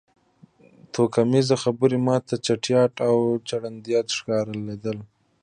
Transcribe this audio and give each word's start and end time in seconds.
توکمیزې 0.93 1.55
خبرې 1.63 1.97
ما 2.05 2.15
ته 2.27 2.35
چټیات 2.45 2.93
او 3.09 3.17
چرندیات 3.47 4.07
ښکارېدل 4.17 4.97